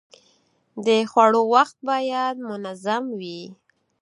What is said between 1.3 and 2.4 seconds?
وخت باید